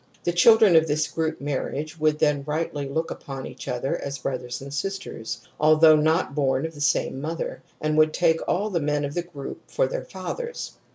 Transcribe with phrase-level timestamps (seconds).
[0.23, 4.59] The children of this group, marriage would then rightly look upon each other as brothers
[4.59, 9.05] and sisters although not born of the same mother, and would take all the men
[9.05, 10.71] of the group for their fathers.